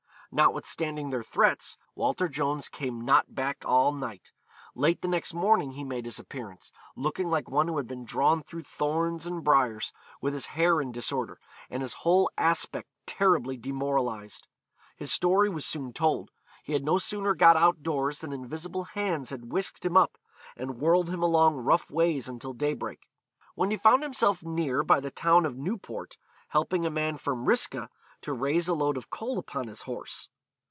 [0.33, 4.31] Notwithstanding their threats, Walter Jones came not back all night.
[4.73, 8.41] Late the next morning he made his appearance, looking like one who had been drawn
[8.41, 9.91] through thorns and briars,
[10.21, 11.37] with his hair in disorder,
[11.69, 14.47] and his whole aspect terribly demoralised.
[14.95, 16.31] His story was soon told.
[16.63, 20.17] He had no sooner got out doors than invisible hands had whisked him up,
[20.55, 23.09] and whirled him along rough ways until daybreak,
[23.55, 26.15] when he found himself near by the town of Newport,
[26.47, 27.89] helping a man from Risca
[28.23, 30.29] to raise a load of coal upon his horse.